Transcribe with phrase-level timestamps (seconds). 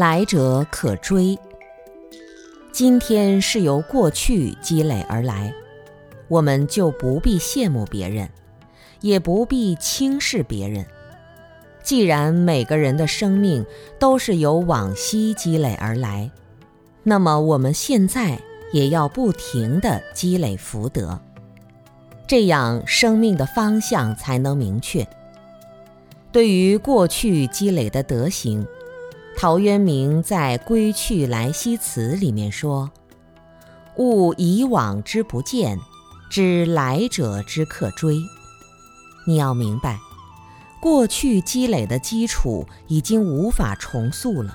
[0.00, 1.38] 来者可追。
[2.72, 5.52] 今天是由过去积累而来，
[6.26, 8.26] 我们就不必羡慕别人，
[9.02, 10.86] 也不必轻视别人。
[11.82, 13.66] 既然每个人的生命
[13.98, 16.30] 都是由往昔积累而来，
[17.02, 18.40] 那么我们现在
[18.72, 21.20] 也要不停地积累福德，
[22.26, 25.06] 这样生命的方向才能明确。
[26.32, 28.66] 对于过去积累的德行，
[29.40, 32.90] 陶渊明在《归去来兮辞》里面说
[33.96, 35.78] ：“悟以往之不谏，
[36.28, 38.18] 知来者之可追。”
[39.26, 39.98] 你要明白，
[40.78, 44.54] 过去积累的基础已经无法重塑了，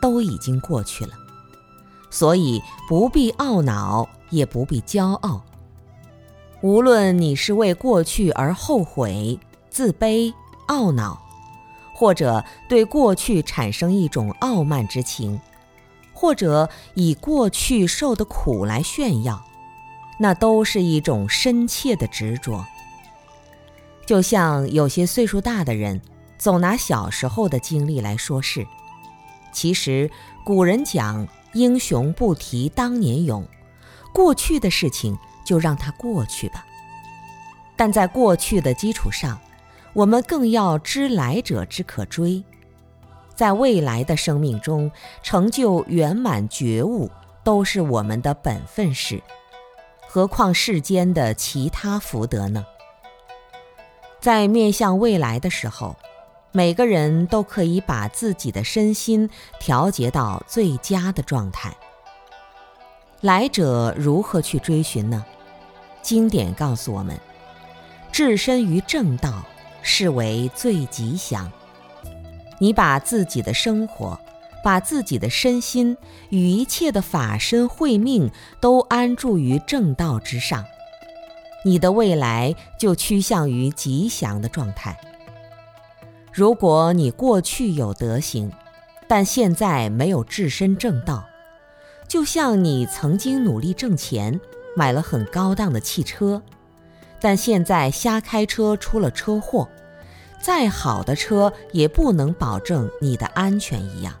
[0.00, 1.12] 都已经过去了，
[2.08, 5.42] 所以不必懊恼，也不必骄傲。
[6.62, 10.32] 无论你是为过去而后悔、自卑。
[10.68, 11.20] 懊恼，
[12.02, 15.40] 或者对过去产生一种傲慢之情，
[16.12, 19.40] 或者以过去受的苦来炫耀，
[20.18, 22.66] 那都是一种深切的执着。
[24.04, 26.02] 就像有些岁数大的人，
[26.38, 28.66] 总拿小时候的经历来说事。
[29.52, 30.10] 其实
[30.44, 33.46] 古人讲“英雄不提当年勇”，
[34.12, 36.66] 过去的事情就让它过去吧。
[37.76, 39.38] 但在过去的基础上，
[39.94, 42.42] 我们更要知来者之可追，
[43.34, 44.90] 在未来的生命中
[45.22, 47.10] 成就圆满觉悟，
[47.44, 49.22] 都是我们的本分事。
[50.08, 52.64] 何况世间的其他福德呢？
[54.20, 55.96] 在面向未来的时候，
[56.52, 59.28] 每个人都可以把自己的身心
[59.60, 61.74] 调节到最佳的状态。
[63.20, 65.24] 来者如何去追寻呢？
[66.00, 67.18] 经典告诉我们：
[68.10, 69.44] 置身于正道。
[69.82, 71.50] 视为最吉祥。
[72.58, 74.18] 你把自己的生活、
[74.62, 75.96] 把自己的身心
[76.30, 80.64] 与一切的法身慧命都安住于正道之上，
[81.64, 84.96] 你的未来就趋向于吉祥的状态。
[86.32, 88.52] 如果你过去有德行，
[89.08, 91.24] 但现在没有置身正道，
[92.08, 94.40] 就像你曾经努力挣钱，
[94.76, 96.40] 买了很高档的汽车。
[97.22, 99.68] 但现在瞎开车出了车祸，
[100.40, 104.12] 再好的车也不能保证你的安全一样。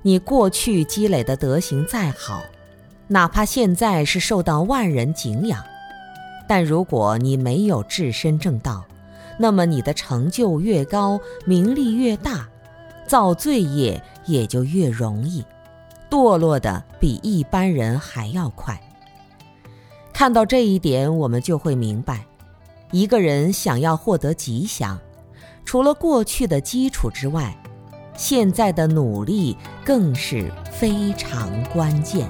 [0.00, 2.42] 你过去积累的德行再好，
[3.08, 5.62] 哪怕现在是受到万人敬仰，
[6.48, 8.82] 但如果你没有置身正道，
[9.38, 12.48] 那么你的成就越高，名利越大，
[13.06, 15.44] 造罪业也就越容易，
[16.08, 18.80] 堕落的比一般人还要快。
[20.20, 22.26] 看到这一点，我们就会明白，
[22.92, 25.00] 一个人想要获得吉祥，
[25.64, 27.56] 除了过去的基础之外，
[28.14, 32.28] 现在的努力更是非常关键。